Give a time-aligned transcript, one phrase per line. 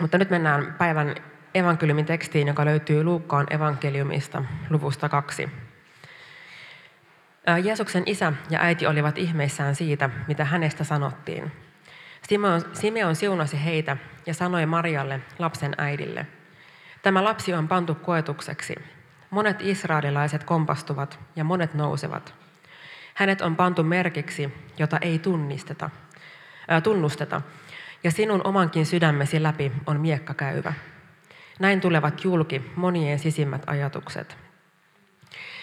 [0.00, 1.14] Mutta nyt mennään päivän
[1.54, 5.48] evankeliumin tekstiin, joka löytyy Luukkaan evankeliumista luvusta kaksi.
[7.64, 11.52] Jeesuksen isä ja äiti olivat ihmeissään siitä, mitä hänestä sanottiin.
[12.28, 13.96] Simeon, Simeon siunasi heitä
[14.26, 16.26] ja sanoi Marialle, lapsen äidille,
[17.02, 18.74] tämä lapsi on pantu koetukseksi.
[19.30, 22.34] Monet israelilaiset kompastuvat ja monet nousevat.
[23.14, 25.90] Hänet on pantu merkiksi, jota ei tunnisteta,
[26.68, 27.42] ää, tunnusteta,
[28.06, 30.72] ja sinun omankin sydämesi läpi on miekka käyvä.
[31.58, 34.36] Näin tulevat julki monien sisimmät ajatukset.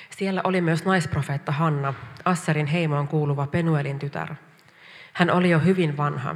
[0.09, 1.93] Siellä oli myös naisprofeetta Hanna,
[2.25, 4.35] Assarin heimoon kuuluva Penuelin tytär.
[5.13, 6.35] Hän oli jo hyvin vanha.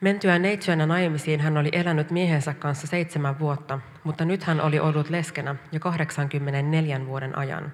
[0.00, 5.10] Mentyään neitsyenä naimisiin hän oli elänyt miehensä kanssa seitsemän vuotta, mutta nyt hän oli ollut
[5.10, 7.72] leskenä jo 84 vuoden ajan.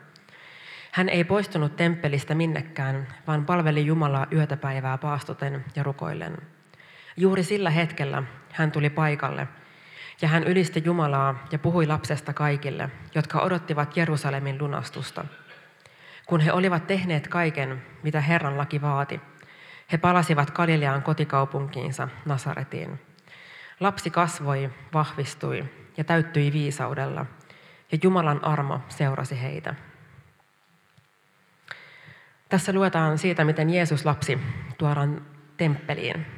[0.93, 6.56] Hän ei poistunut temppelistä minnekään, vaan palveli Jumalaa yötä päivää paastoten ja rukoillen.
[7.17, 9.49] Juuri sillä hetkellä hän tuli paikalle,
[10.23, 15.25] ja hän ylisti Jumalaa ja puhui lapsesta kaikille, jotka odottivat Jerusalemin lunastusta.
[16.27, 19.21] Kun he olivat tehneet kaiken, mitä Herran laki vaati,
[19.93, 23.01] he palasivat Galilean kotikaupunkiinsa Nasaretiin.
[23.81, 25.65] Lapsi kasvoi, vahvistui
[25.97, 27.27] ja täyttyi viisaudella,
[27.93, 29.75] ja Jumalan armo seurasi heitä.
[32.49, 34.39] Tässä luetaan siitä, miten Jeesus lapsi
[34.79, 35.23] tuodaan
[35.57, 36.36] temppeliin.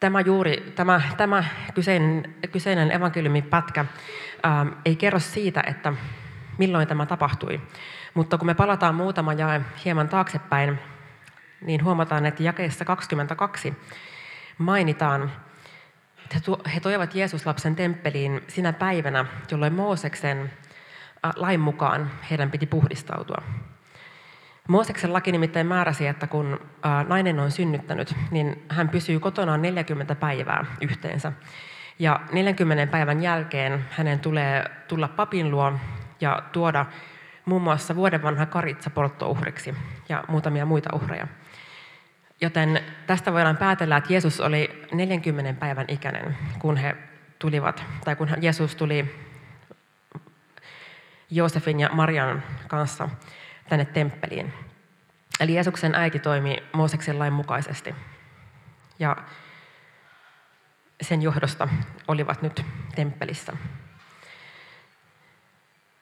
[0.00, 3.84] Tämä, juuri, tämä, tämä kyseinen, kyseinen evankeliumin pätkä
[4.42, 5.92] ää, ei kerro siitä, että
[6.58, 7.60] milloin tämä tapahtui.
[8.14, 10.78] Mutta kun me palataan muutama jae hieman taaksepäin,
[11.60, 13.74] niin huomataan, että jakeessa 22
[14.58, 15.32] mainitaan,
[16.24, 20.52] että he toivat Jeesuslapsen temppeliin sinä päivänä, jolloin Mooseksen
[21.36, 23.42] lain mukaan heidän piti puhdistautua.
[24.68, 26.60] Mooseksen laki nimittäin määräsi, että kun
[27.08, 31.32] nainen on synnyttänyt, niin hän pysyy kotona 40 päivää yhteensä.
[31.98, 35.72] Ja 40 päivän jälkeen hänen tulee tulla papin luo
[36.20, 36.86] ja tuoda
[37.44, 39.74] muun muassa vuoden vanha karitsa polttouhriksi
[40.08, 41.26] ja muutamia muita uhreja.
[42.40, 46.96] Joten tästä voidaan päätellä, että Jeesus oli 40 päivän ikäinen, kun he
[47.38, 49.14] tulivat, tai kun Jeesus tuli
[51.30, 53.08] Joosefin ja Marian kanssa
[53.68, 54.54] tänne temppeliin.
[55.40, 57.94] Eli Jeesuksen äiti toimi Mooseksen lain mukaisesti.
[58.98, 59.16] Ja
[61.00, 61.68] sen johdosta
[62.08, 62.64] olivat nyt
[62.94, 63.52] temppelissä.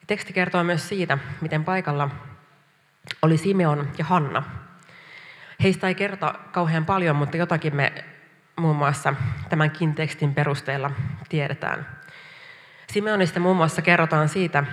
[0.06, 2.10] Teksti kertoo myös siitä, miten paikalla
[3.22, 4.42] oli Simeon ja Hanna.
[5.62, 8.04] Heistä ei kerta kauhean paljon, mutta jotakin me
[8.56, 9.14] muun muassa
[9.48, 10.90] tämänkin tekstin perusteella
[11.28, 11.88] tiedetään.
[12.92, 14.64] Simeonista muun muassa kerrotaan siitä,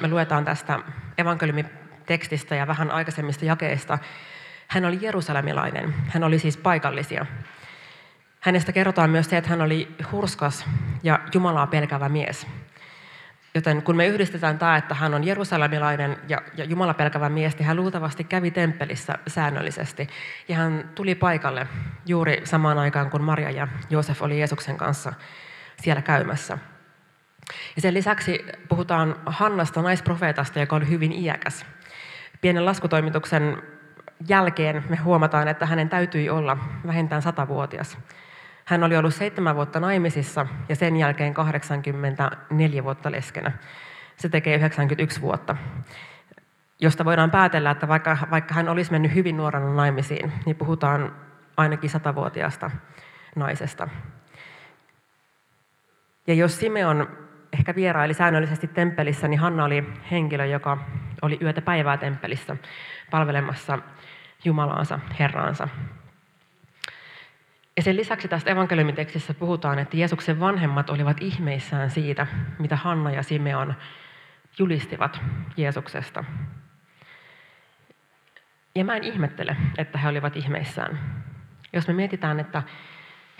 [0.00, 0.78] me luetaan tästä
[1.18, 1.79] evankeliumin
[2.10, 3.98] tekstistä ja vähän aikaisemmista jakeista.
[4.68, 7.26] Hän oli jerusalemilainen, hän oli siis paikallisia.
[8.40, 10.64] Hänestä kerrotaan myös se, että hän oli hurskas
[11.02, 12.46] ja Jumalaa pelkävä mies.
[13.54, 17.66] Joten kun me yhdistetään tämä, että hän on jerusalemilainen ja, ja Jumala pelkävä mies, niin
[17.66, 20.08] hän luultavasti kävi temppelissä säännöllisesti.
[20.48, 21.66] Ja hän tuli paikalle
[22.06, 25.12] juuri samaan aikaan, kun Maria ja Joosef oli Jeesuksen kanssa
[25.82, 26.58] siellä käymässä.
[27.76, 31.66] Ja sen lisäksi puhutaan Hannasta, naisprofeetasta, joka oli hyvin iäkäs.
[32.40, 33.62] Pienen laskutoimituksen
[34.28, 37.98] jälkeen me huomataan, että hänen täytyi olla vähintään satavuotias.
[38.64, 43.52] Hän oli ollut seitsemän vuotta naimisissa ja sen jälkeen 84 vuotta leskenä.
[44.16, 45.56] Se tekee 91 vuotta,
[46.80, 51.16] josta voidaan päätellä, että vaikka, vaikka hän olisi mennyt hyvin nuorena naimisiin, niin puhutaan
[51.56, 52.70] ainakin satavuotiaasta
[53.36, 53.88] naisesta.
[56.26, 57.08] Ja jos Simeon
[57.52, 60.78] ehkä vieraili säännöllisesti temppelissä, niin Hanna oli henkilö, joka
[61.22, 62.56] oli yötä päivää temppelissä
[63.10, 63.78] palvelemassa
[64.44, 65.68] Jumalaansa, Herraansa.
[67.76, 72.26] Ja sen lisäksi tästä evankeliumitekstissä puhutaan, että Jeesuksen vanhemmat olivat ihmeissään siitä,
[72.58, 73.74] mitä Hanna ja Simeon
[74.58, 75.20] julistivat
[75.56, 76.24] Jeesuksesta.
[78.74, 80.98] Ja mä en ihmettele, että he olivat ihmeissään.
[81.72, 82.62] Jos me mietitään, että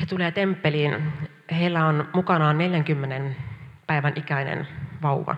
[0.00, 1.12] he tulee temppeliin,
[1.50, 3.40] heillä on mukanaan 40
[3.86, 4.68] päivän ikäinen
[5.02, 5.36] vauva.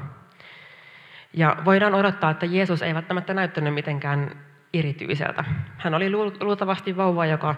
[1.34, 4.30] Ja voidaan odottaa, että Jeesus ei välttämättä näyttänyt mitenkään
[4.74, 5.44] erityiseltä.
[5.78, 7.54] Hän oli luultavasti vauva, joka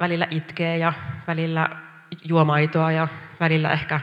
[0.00, 0.92] välillä itkee ja
[1.26, 1.68] välillä
[2.24, 3.08] juo maitoa ja
[3.40, 4.00] välillä ehkä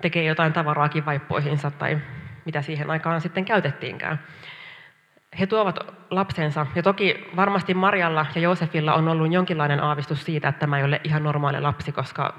[0.00, 1.98] tekee jotain tavaraakin vaippoihinsa tai
[2.44, 4.20] mitä siihen aikaan sitten käytettiinkään.
[5.40, 5.78] He tuovat
[6.10, 10.84] lapsensa, ja toki varmasti Marjalla ja Joosefilla on ollut jonkinlainen aavistus siitä, että tämä ei
[10.84, 12.34] ole ihan normaali lapsi, koska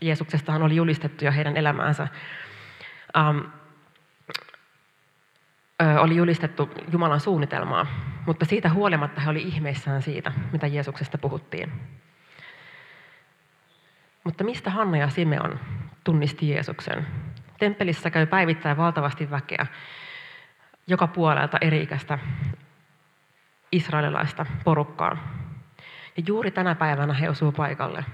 [0.00, 2.08] Jeesuksestahan oli julistettu jo heidän elämäänsä.
[6.00, 7.86] Oli julistettu Jumalan suunnitelmaa,
[8.26, 11.72] mutta siitä huolimatta he oli ihmeissään siitä, mitä Jeesuksesta puhuttiin.
[14.24, 15.60] Mutta mistä Hanna ja Simeon
[16.04, 17.06] tunnisti Jeesuksen?
[17.58, 19.66] Temppelissä käy päivittäin valtavasti väkeä,
[20.86, 22.18] joka puolelta eri-ikäistä
[23.72, 25.16] israelilaista porukkaa.
[26.16, 28.04] Ja juuri tänä päivänä he osuu paikalle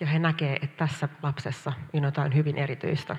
[0.00, 3.16] ja he näkee, että tässä lapsessa on jotain hyvin erityistä.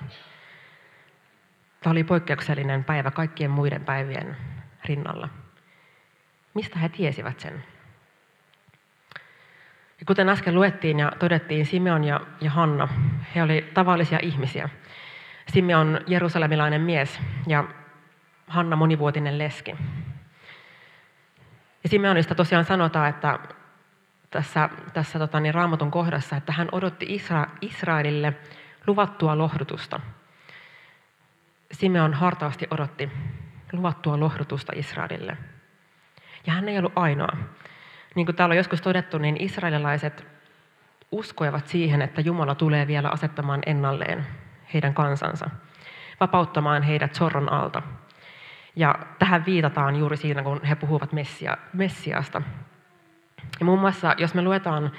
[1.80, 4.36] Tämä oli poikkeuksellinen päivä kaikkien muiden päivien
[4.84, 5.28] rinnalla.
[6.54, 7.64] Mistä he tiesivät sen?
[10.00, 12.88] Ja kuten äsken luettiin ja todettiin, Simeon ja, ja Hanna,
[13.34, 14.68] he olivat tavallisia ihmisiä.
[15.48, 17.64] Simeon jerusalemilainen mies ja
[18.46, 19.76] Hanna monivuotinen leski.
[21.82, 23.38] Ja Simeonista tosiaan sanotaan, että
[24.30, 28.32] tässä, tässä tota, niin, raamatun kohdassa, että hän odotti Isra, Israelille
[28.86, 30.00] luvattua lohdutusta.
[31.72, 33.10] Simeon hartaasti odotti
[33.72, 35.36] luvattua lohdutusta Israelille.
[36.46, 37.36] Ja hän ei ollut ainoa.
[38.14, 40.26] Niin kuin täällä on joskus todettu, niin israelilaiset
[41.12, 44.26] uskoivat siihen, että Jumala tulee vielä asettamaan ennalleen
[44.74, 45.50] heidän kansansa,
[46.20, 47.82] vapauttamaan heidät sorron alta.
[48.76, 52.42] Ja tähän viitataan juuri siinä, kun he puhuvat messia, Messiasta.
[53.60, 54.92] Ja muun muassa, jos me luetaan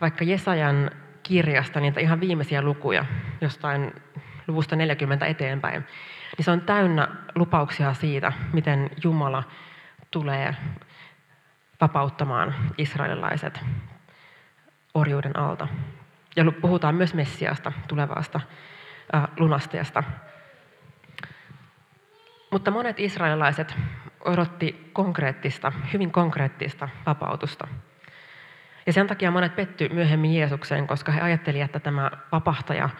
[0.00, 0.90] vaikka Jesajan
[1.22, 3.04] kirjasta niitä ihan viimeisiä lukuja,
[3.40, 3.92] jostain
[4.46, 5.86] luvusta 40 eteenpäin,
[6.36, 9.42] niin se on täynnä lupauksia siitä, miten Jumala
[10.10, 10.56] tulee
[11.80, 13.60] vapauttamaan israelilaiset
[14.94, 15.68] orjuuden alta.
[16.36, 18.40] Ja puhutaan myös Messiasta, tulevasta
[19.14, 20.02] äh, lunastajasta.
[22.50, 23.76] Mutta monet israelilaiset
[24.24, 27.68] odotti konkreettista, hyvin konkreettista vapautusta.
[28.86, 32.90] Ja sen takia monet petty myöhemmin Jeesukseen, koska he ajattelivat, että tämä vapahtaja,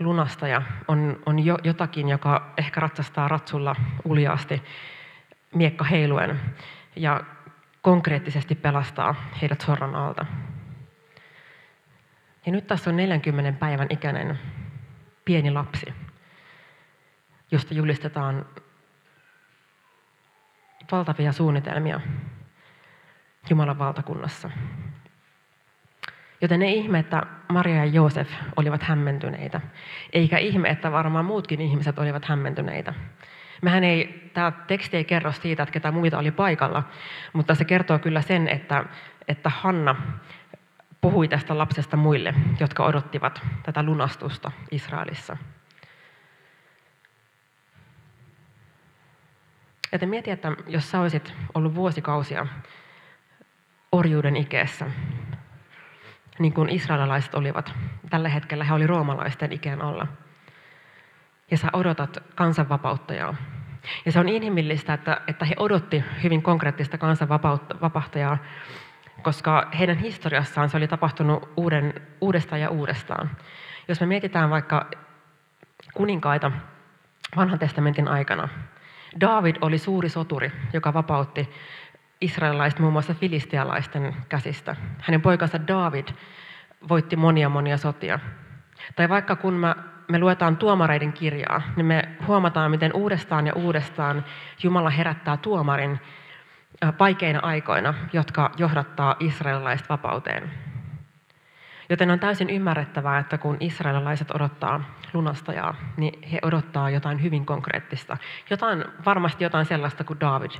[0.00, 4.62] lunastaja on, on jo, jotakin, joka ehkä ratsastaa ratsulla uljaasti
[5.54, 6.40] miekka heiluen
[6.96, 7.20] ja
[7.82, 10.26] konkreettisesti pelastaa heidät sorran alta.
[12.46, 14.38] Ja nyt tässä on 40 päivän ikäinen
[15.24, 15.94] pieni lapsi,
[17.50, 18.46] josta julistetaan
[20.92, 22.00] valtavia suunnitelmia
[23.50, 24.50] Jumalan valtakunnassa.
[26.40, 29.60] Joten ei ihme, että Maria ja Joosef olivat hämmentyneitä.
[30.12, 32.94] Eikä ihme, että varmaan muutkin ihmiset olivat hämmentyneitä.
[33.62, 36.82] Mehän ei, tämä teksti ei kerro siitä, että ketä muita oli paikalla,
[37.32, 38.84] mutta se kertoo kyllä sen, että,
[39.28, 39.96] että Hanna
[41.00, 45.36] puhui tästä lapsesta muille, jotka odottivat tätä lunastusta Israelissa.
[49.92, 52.46] Joten mieti, että jos sä olisit ollut vuosikausia
[53.92, 54.86] orjuuden ikeessä,
[56.38, 57.74] niin kuin israelilaiset olivat.
[58.10, 60.06] Tällä hetkellä he olivat roomalaisten ikään alla.
[61.50, 63.34] Ja sä odotat kansanvapauttajaa.
[64.04, 68.38] Ja se on inhimillistä, että, että he odotti hyvin konkreettista kansanvapahtajaa,
[69.22, 73.30] koska heidän historiassaan se oli tapahtunut uuden, uudestaan ja uudestaan.
[73.88, 74.90] Jos me mietitään vaikka
[75.94, 76.52] kuninkaita
[77.36, 78.48] vanhan testamentin aikana,
[79.20, 81.50] David oli suuri soturi, joka vapautti
[82.20, 84.76] israelilaiset muun muassa filistialaisten käsistä.
[85.00, 86.08] Hänen poikansa David
[86.88, 88.18] voitti monia monia sotia.
[88.96, 89.76] Tai vaikka kun mä,
[90.08, 94.24] me luetaan tuomareiden kirjaa, niin me huomataan, miten uudestaan ja uudestaan
[94.62, 96.00] Jumala herättää tuomarin
[96.98, 100.50] vaikeina aikoina, jotka johdattaa israelilaiset vapauteen.
[101.88, 104.80] Joten on täysin ymmärrettävää, että kun israelilaiset odottaa
[105.12, 108.16] lunastajaa, niin he odottaa jotain hyvin konkreettista.
[108.50, 110.50] Jotain, varmasti jotain sellaista kuin David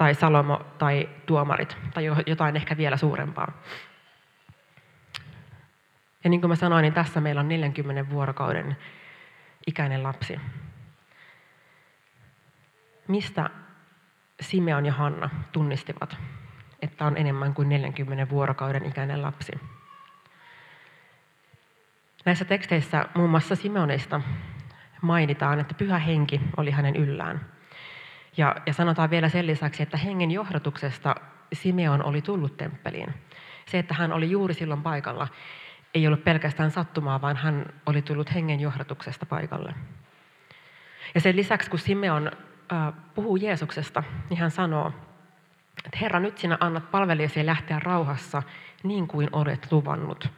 [0.00, 3.52] tai Salomo tai tuomarit tai jotain ehkä vielä suurempaa.
[6.24, 8.76] Ja niin kuin mä sanoin, niin tässä meillä on 40 vuorokauden
[9.66, 10.40] ikäinen lapsi.
[13.08, 13.50] Mistä
[14.40, 16.16] Simeon ja Hanna tunnistivat,
[16.82, 19.52] että on enemmän kuin 40 vuorokauden ikäinen lapsi?
[22.24, 24.20] Näissä teksteissä muun muassa Simeonista
[25.02, 27.59] mainitaan, että pyhä henki oli hänen yllään.
[28.36, 31.14] Ja, ja sanotaan vielä sen lisäksi, että hengen johdatuksesta
[31.52, 33.14] Simeon oli tullut temppeliin.
[33.66, 35.28] Se, että hän oli juuri silloin paikalla,
[35.94, 39.74] ei ollut pelkästään sattumaa, vaan hän oli tullut hengen johdatuksesta paikalle.
[41.14, 42.30] Ja sen lisäksi, kun Simeon
[42.72, 44.92] äh, puhuu Jeesuksesta, niin hän sanoo,
[45.84, 48.42] että Herra, nyt sinä annat palvelijasi lähteä rauhassa
[48.82, 50.28] niin kuin olet luvannut.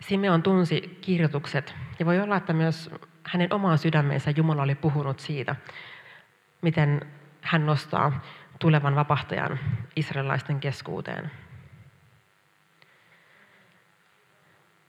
[0.00, 2.90] Simeon tunsi kirjoitukset ja voi olla, että myös
[3.24, 5.56] hänen omaan sydämensä Jumala oli puhunut siitä,
[6.60, 7.00] miten
[7.40, 8.20] hän nostaa
[8.58, 9.58] tulevan vapahtajan
[9.96, 11.30] israelilaisten keskuuteen.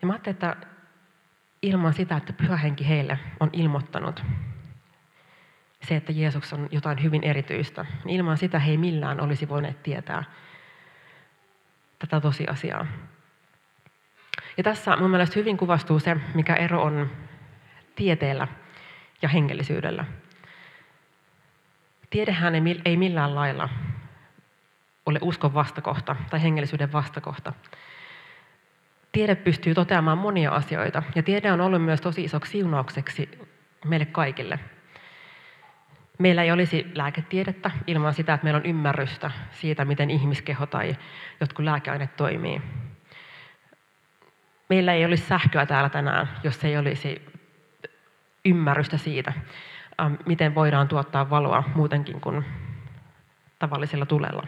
[0.02, 0.56] Ja mä ajattelin, että
[1.62, 4.24] ilman sitä, että pyhä henki heille on ilmoittanut
[5.84, 9.84] se, että Jeesus on jotain hyvin erityistä, niin ilman sitä he ei millään olisi voineet
[9.84, 10.24] tietää
[12.00, 12.88] tätä tosiasiaa.
[14.58, 17.12] Ja tässä mun mielestä hyvin kuvastuu se, mikä ero on
[17.96, 18.48] tieteellä
[19.22, 20.06] ja hengellisyydellä.
[22.12, 22.54] Tiedehän
[22.86, 23.70] ei millään lailla
[25.06, 27.54] ole uskon vastakohta tai hengellisyyden vastakohta.
[29.12, 33.30] Tiede pystyy toteamaan monia asioita ja tiede on ollut myös tosi isoksi siunaukseksi
[33.86, 34.60] meille kaikille.
[36.18, 40.96] Meillä ei olisi lääketiedettä ilman sitä, että meillä on ymmärrystä siitä, miten ihmiskeho tai
[41.40, 42.62] jotkut lääkeaineet toimii.
[44.70, 47.22] Meillä ei olisi sähköä täällä tänään, jos ei olisi
[48.46, 49.34] ymmärrystä siitä,
[50.26, 52.46] miten voidaan tuottaa valoa muutenkin kuin
[53.60, 54.48] tavallisella tulella.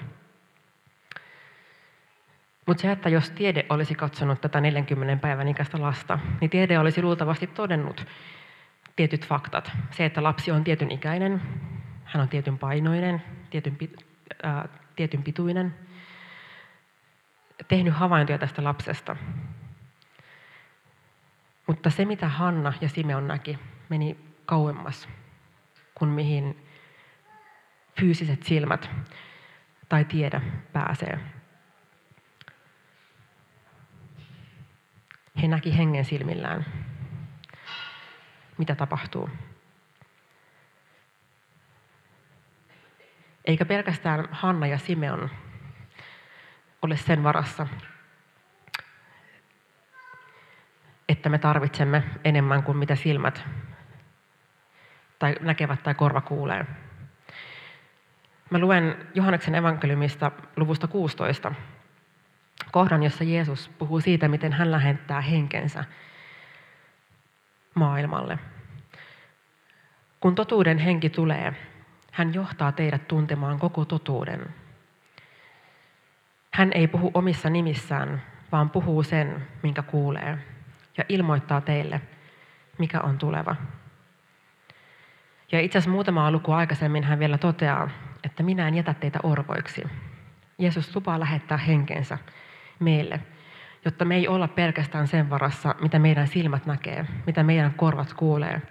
[2.65, 7.01] Mutta se, että jos tiede olisi katsonut tätä 40 päivän ikäistä lasta, niin tiede olisi
[7.01, 8.05] luultavasti todennut
[8.95, 9.71] tietyt faktat.
[9.91, 11.41] Se, että lapsi on tietyn ikäinen,
[12.03, 13.77] hän on tietyn painoinen, tietyn,
[14.43, 15.75] ää, tietyn pituinen,
[17.67, 19.15] tehnyt havaintoja tästä lapsesta.
[21.67, 25.07] Mutta se, mitä Hanna ja Simeon näki, meni kauemmas
[26.03, 26.67] kuin mihin
[27.99, 28.89] fyysiset silmät
[29.89, 30.41] tai tiedä
[30.73, 31.19] pääsee.
[35.41, 36.65] He näki hengen silmillään,
[38.57, 39.29] mitä tapahtuu.
[43.45, 45.29] Eikä pelkästään Hanna ja Simeon
[46.81, 47.67] ole sen varassa,
[51.09, 53.62] että me tarvitsemme enemmän kuin mitä silmät
[55.23, 56.65] tai näkevät tai korva kuulee.
[58.49, 61.53] Mä luen Johanneksen evankeliumista luvusta 16
[62.71, 65.83] kohdan, jossa Jeesus puhuu siitä, miten hän lähettää henkensä
[67.75, 68.39] maailmalle.
[70.19, 71.53] Kun totuuden henki tulee,
[72.11, 74.53] hän johtaa teidät tuntemaan koko totuuden.
[76.51, 80.37] Hän ei puhu omissa nimissään, vaan puhuu sen, minkä kuulee,
[80.97, 82.01] ja ilmoittaa teille,
[82.77, 83.55] mikä on tuleva.
[85.51, 87.89] Ja itse asiassa muutama luku aikaisemmin hän vielä toteaa,
[88.23, 89.83] että minä en jätä teitä orvoiksi.
[90.57, 92.17] Jeesus lupaa lähettää henkensä
[92.79, 93.19] meille,
[93.85, 98.61] jotta me ei olla pelkästään sen varassa, mitä meidän silmät näkee, mitä meidän korvat kuulee,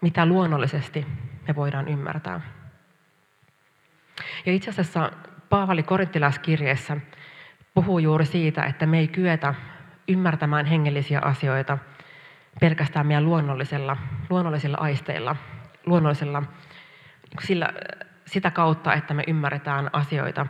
[0.00, 1.06] mitä luonnollisesti
[1.48, 2.40] me voidaan ymmärtää.
[4.46, 5.12] Ja itse asiassa
[5.48, 6.96] Paavali korinttilaiskirjeessä
[7.74, 9.54] puhuu juuri siitä, että me ei kyetä
[10.08, 11.78] ymmärtämään hengellisiä asioita
[12.60, 13.96] pelkästään meidän luonnollisella,
[14.30, 15.36] luonnollisilla aisteilla,
[15.86, 16.42] luonnollisella,
[17.40, 17.72] sillä,
[18.26, 20.46] sitä kautta, että me ymmärretään asioita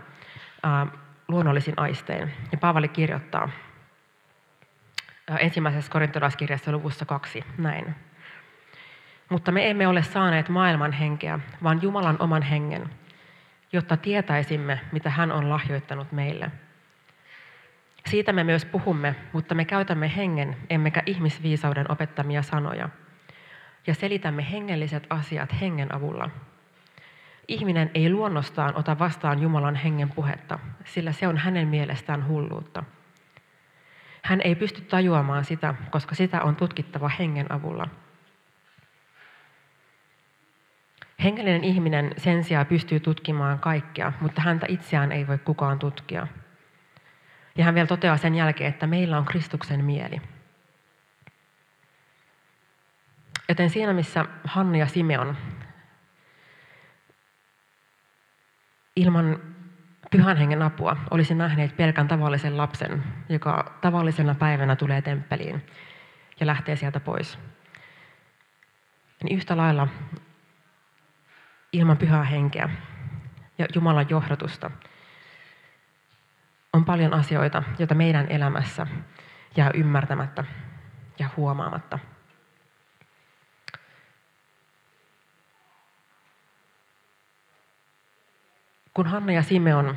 [0.62, 0.86] ää,
[1.28, 2.32] luonnollisin aistein.
[2.52, 3.48] Ja Paavali kirjoittaa
[5.28, 7.94] ää, ensimmäisessä korintolaiskirjassa luvussa kaksi näin.
[9.28, 12.90] Mutta me emme ole saaneet maailman henkeä, vaan Jumalan oman hengen,
[13.72, 16.50] jotta tietäisimme, mitä hän on lahjoittanut meille–
[18.06, 22.88] siitä me myös puhumme, mutta me käytämme hengen, emmekä ihmisviisauden opettamia sanoja.
[23.86, 26.30] Ja selitämme hengelliset asiat hengen avulla.
[27.48, 32.84] Ihminen ei luonnostaan ota vastaan Jumalan hengen puhetta, sillä se on hänen mielestään hulluutta.
[34.22, 37.88] Hän ei pysty tajuamaan sitä, koska sitä on tutkittava hengen avulla.
[41.24, 46.26] Hengellinen ihminen sen sijaan pystyy tutkimaan kaikkea, mutta häntä itseään ei voi kukaan tutkia–
[47.56, 50.20] ja hän vielä toteaa sen jälkeen, että meillä on Kristuksen mieli.
[53.48, 55.36] Joten siinä, missä Hanna ja Simeon
[58.96, 59.40] ilman
[60.10, 65.66] pyhän hengen apua olisi nähneet pelkän tavallisen lapsen, joka tavallisena päivänä tulee temppeliin
[66.40, 67.38] ja lähtee sieltä pois.
[69.22, 69.88] Niin yhtä lailla
[71.72, 72.68] ilman pyhää henkeä
[73.58, 74.70] ja Jumalan johdatusta–
[76.76, 78.86] on paljon asioita, joita meidän elämässä
[79.56, 80.44] jää ymmärtämättä
[81.18, 81.98] ja huomaamatta.
[88.94, 89.96] Kun Hanna ja Simeon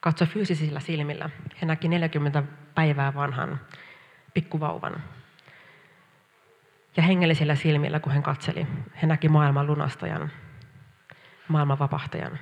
[0.00, 2.42] katsoi fyysisillä silmillä, he näki 40
[2.74, 3.60] päivää vanhan
[4.34, 5.02] pikkuvauvan.
[6.96, 8.66] Ja hengellisillä silmillä, kun hän katseli,
[9.02, 10.30] he näki maailman lunastajan,
[11.48, 12.38] maailman vapahtajan.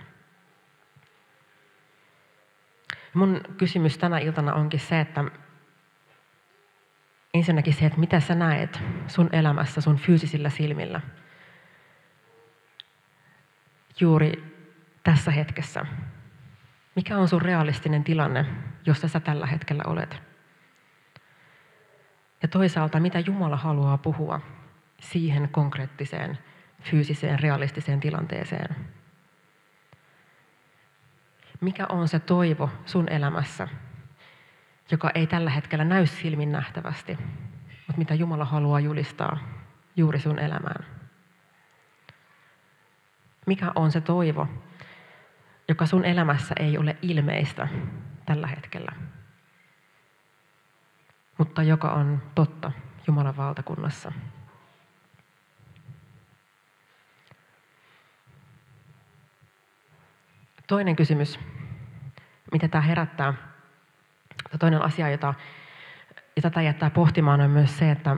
[3.17, 5.25] Mun kysymys tänä iltana onkin se, että
[7.35, 11.01] ensinnäkin se, että mitä sä näet sun elämässä, sun fyysisillä silmillä.
[14.01, 14.45] Juuri
[15.05, 15.87] tässä hetkessä.
[16.97, 18.47] Mikä on sun realistinen tilanne,
[18.87, 20.23] jossa sä tällä hetkellä olet?
[22.43, 24.41] Ja toisaalta, mitä Jumala haluaa puhua
[25.01, 26.39] siihen konkreettiseen,
[26.83, 28.77] fyysiseen, realistiseen tilanteeseen?
[31.61, 33.69] Mikä on se toivo sun elämässä,
[34.91, 37.19] joka ei tällä hetkellä näy silmin nähtävästi,
[37.87, 39.39] mutta mitä Jumala haluaa julistaa
[39.97, 40.87] juuri sun elämään.
[43.47, 44.49] Mikä on se toivo,
[45.69, 47.69] joka sun elämässä ei ole ilmeistä
[48.27, 48.93] tällä hetkellä,
[51.39, 52.73] mutta joka on totta
[53.07, 54.13] Jumalan valtakunnassa.
[60.67, 61.41] Toinen kysymys,
[62.53, 63.35] mitä tämä herättää,
[64.51, 65.35] tai toinen asia, jota,
[66.37, 68.17] jota tämä jättää pohtimaan, on myös se, että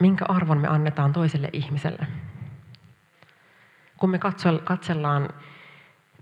[0.00, 2.06] minkä arvon me annetaan toiselle ihmiselle.
[3.96, 4.18] Kun me
[4.64, 5.28] katsellaan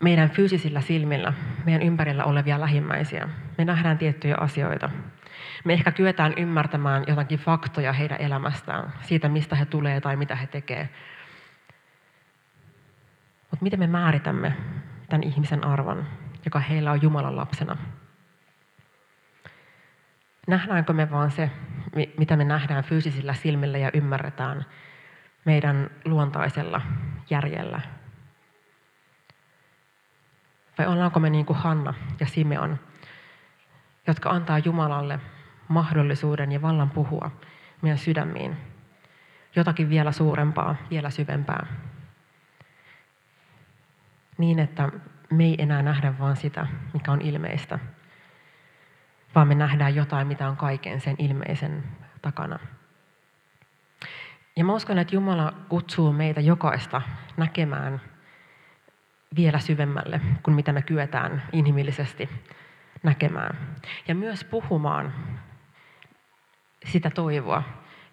[0.02, 1.32] meidän fyysisillä silmillä
[1.64, 4.90] meidän ympärillä olevia lähimmäisiä, me nähdään tiettyjä asioita.
[5.64, 10.46] Me ehkä kyetään ymmärtämään jotakin faktoja heidän elämästään, siitä mistä he tulee tai mitä he
[10.46, 10.90] tekevät.
[13.56, 14.56] Mutta miten me määritämme
[15.08, 16.06] tämän ihmisen arvon,
[16.44, 17.76] joka heillä on Jumalan lapsena?
[20.46, 21.50] Nähdäänkö me vaan se,
[22.18, 24.66] mitä me nähdään fyysisillä silmillä ja ymmärretään
[25.44, 26.82] meidän luontaisella
[27.30, 27.80] järjellä?
[30.78, 32.78] Vai ollaanko me niin kuin Hanna ja Simeon,
[34.06, 35.20] jotka antaa Jumalalle
[35.68, 37.30] mahdollisuuden ja vallan puhua
[37.82, 38.56] meidän sydämiin
[39.56, 41.66] jotakin vielä suurempaa, vielä syvempää?
[44.38, 44.88] Niin, että
[45.30, 47.78] me ei enää nähdä vain sitä, mikä on ilmeistä,
[49.34, 51.84] vaan me nähdään jotain, mitä on kaiken sen ilmeisen
[52.22, 52.58] takana.
[54.56, 57.02] Ja mä uskon, että Jumala kutsuu meitä jokaista
[57.36, 58.00] näkemään
[59.36, 62.28] vielä syvemmälle kuin mitä me kyetään inhimillisesti
[63.02, 63.58] näkemään.
[64.08, 65.12] Ja myös puhumaan
[66.84, 67.62] sitä toivoa,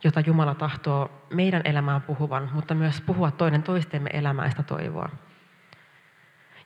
[0.04, 5.10] jota Jumala tahtoo meidän elämään puhuvan, mutta myös puhua toinen toistemme elämää sitä toivoa.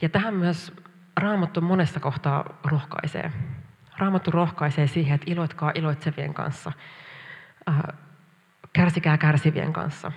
[0.02, 0.74] Ja tähän myös
[1.18, 3.32] Raamattu monessa kohtaa rohkaisee.
[3.98, 6.72] Raamattu rohkaisee siihen, että iloitkaa iloitsevien kanssa,
[7.70, 7.82] äh,
[8.74, 10.12] kärsikää kärsivien kanssa.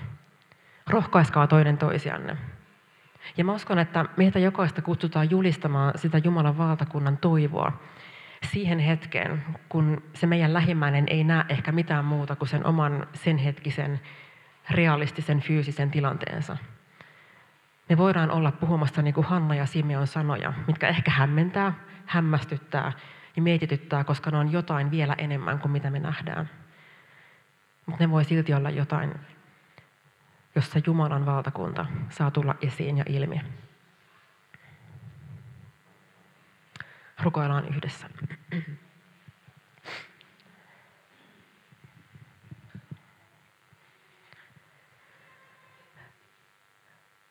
[0.90, 2.36] Rohkaiskaa toinen toisianne.
[3.36, 7.72] Ja mä uskon, että meitä jokaista kutsutaan julistamaan sitä Jumalan valtakunnan toivoa
[8.52, 13.38] siihen hetkeen, kun se meidän lähimmäinen ei näe ehkä mitään muuta kuin sen oman sen
[13.38, 14.00] hetkisen
[14.70, 16.56] realistisen fyysisen tilanteensa.
[17.90, 21.72] Me voidaan olla puhumassa niin kuin Hanna ja Simeon sanoja, mitkä ehkä hämmentää,
[22.06, 22.92] hämmästyttää
[23.36, 26.50] ja mietityttää, koska ne on jotain vielä enemmän kuin mitä me nähdään.
[27.86, 29.14] Mutta ne voi silti olla jotain,
[30.54, 33.40] jossa Jumalan valtakunta saa tulla esiin ja ilmi.
[37.22, 38.06] Rukoillaan yhdessä.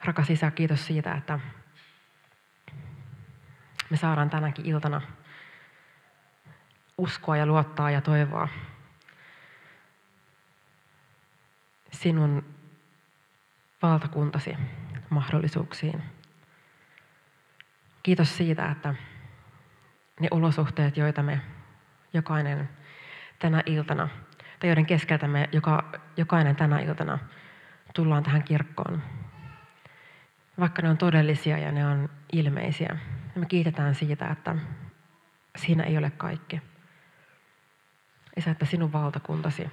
[0.10, 1.40] Rakas Isä, kiitos siitä, että
[3.90, 5.02] me saadaan tänäkin iltana
[6.98, 8.48] uskoa ja luottaa ja toivoa
[11.92, 12.46] sinun
[13.82, 14.58] valtakuntasi
[15.10, 16.04] mahdollisuuksiin.
[18.04, 18.96] Kiitos siitä, että
[20.20, 21.42] ne olosuhteet, joita me
[22.14, 22.70] jokainen
[23.40, 24.10] tänä iltana,
[24.60, 27.20] tai joiden keskeltä me joka, jokainen tänä iltana
[27.94, 29.04] tullaan tähän kirkkoon,
[30.60, 32.98] vaikka ne on todellisia ja ne on ilmeisiä.
[33.36, 34.56] Me kiitetään siitä, että
[35.58, 36.62] siinä ei ole kaikki.
[38.38, 39.72] Isä, että sinun valtakuntasi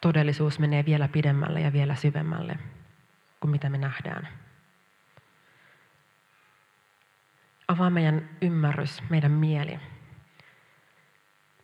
[0.00, 2.58] todellisuus menee vielä pidemmälle ja vielä syvemmälle
[3.40, 4.28] kuin mitä me nähdään.
[7.68, 9.80] Avaa meidän ymmärrys, meidän mieli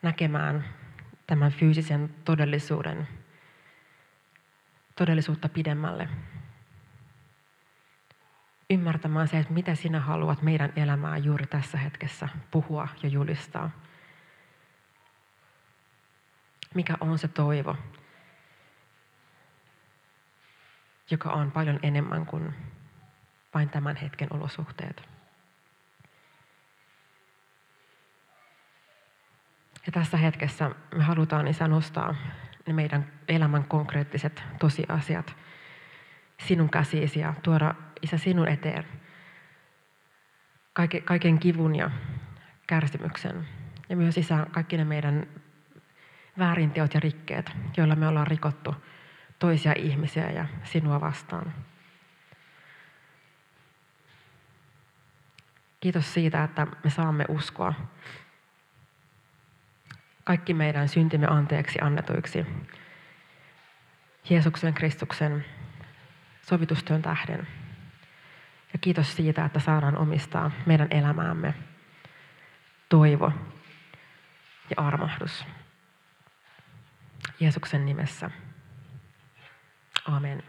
[0.02, 0.64] näkemään
[1.26, 3.08] tämän fyysisen todellisuuden,
[4.96, 6.08] todellisuutta pidemmälle.
[8.72, 13.70] Ymmärtämään se, että mitä sinä haluat meidän elämää juuri tässä hetkessä puhua ja julistaa.
[16.74, 17.76] Mikä on se toivo,
[21.10, 22.54] joka on paljon enemmän kuin
[23.54, 25.08] vain tämän hetken olosuhteet.
[29.86, 32.14] Ja tässä hetkessä me halutaan Isä nostaa
[32.66, 35.36] ne meidän elämän konkreettiset tosiasiat
[36.38, 38.84] sinun käsiisi ja tuoda Isä sinun eteen
[41.04, 41.90] kaiken kivun ja
[42.66, 43.48] kärsimyksen.
[43.88, 45.26] Ja myös Isä kaikki ne meidän
[46.38, 48.74] väärinteot ja rikkeet, joilla me ollaan rikottu
[49.38, 51.54] toisia ihmisiä ja sinua vastaan.
[55.80, 57.74] Kiitos siitä, että me saamme uskoa
[60.24, 62.46] kaikki meidän syntimme anteeksi annetuiksi
[64.30, 65.44] Jeesuksen Kristuksen
[66.42, 67.46] sovitustyön tähden.
[68.72, 71.54] Ja kiitos siitä, että saadaan omistaa meidän elämäämme
[72.88, 73.32] toivo
[74.70, 75.44] ja armahdus.
[77.40, 78.30] Jeesuksen nimessä.
[80.04, 80.42] Amen.